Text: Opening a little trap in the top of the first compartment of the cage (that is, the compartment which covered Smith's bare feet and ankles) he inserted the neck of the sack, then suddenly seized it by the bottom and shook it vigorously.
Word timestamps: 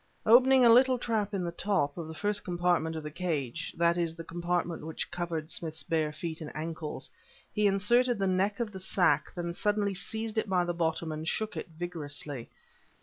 Opening 0.25 0.65
a 0.65 0.73
little 0.73 0.97
trap 0.97 1.31
in 1.31 1.43
the 1.43 1.51
top 1.51 1.95
of 1.95 2.07
the 2.07 2.15
first 2.15 2.43
compartment 2.43 2.95
of 2.95 3.03
the 3.03 3.11
cage 3.11 3.71
(that 3.77 3.99
is, 3.99 4.15
the 4.15 4.23
compartment 4.23 4.83
which 4.83 5.11
covered 5.11 5.47
Smith's 5.51 5.83
bare 5.83 6.11
feet 6.11 6.41
and 6.41 6.49
ankles) 6.55 7.07
he 7.53 7.67
inserted 7.67 8.17
the 8.17 8.25
neck 8.25 8.59
of 8.59 8.71
the 8.71 8.79
sack, 8.79 9.31
then 9.35 9.53
suddenly 9.53 9.93
seized 9.93 10.39
it 10.39 10.49
by 10.49 10.65
the 10.65 10.73
bottom 10.73 11.11
and 11.11 11.27
shook 11.27 11.55
it 11.55 11.69
vigorously. 11.77 12.49